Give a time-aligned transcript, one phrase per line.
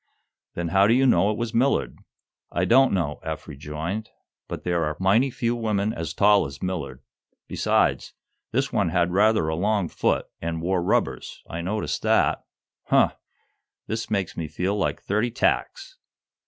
[0.55, 1.99] "Then how do you know it was Millard?"
[2.51, 4.09] "I don't know," Eph rejoined.
[4.47, 7.03] "But there are mighty few women as tall as Millard.
[7.47, 8.13] Besides,
[8.51, 11.43] this one had rather a long foot, and wore rubbers.
[11.47, 12.43] I noticed that.
[12.85, 13.11] Huh!
[13.85, 15.99] This makes me feel like thirty tacks!"